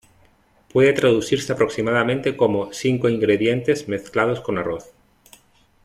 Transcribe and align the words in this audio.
Puede 0.73 0.93
traducirse 0.93 1.53
aproximadamente 1.53 2.35
como 2.35 2.73
‘cinco 2.73 3.07
ingredientes 3.07 3.87
mezclados 3.87 4.41
con 4.41 4.57
arroz’. 4.57 4.85